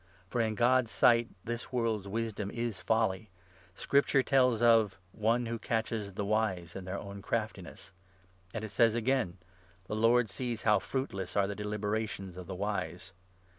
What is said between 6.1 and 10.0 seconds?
the wise in their own craftiness,' and it says again— 20 'The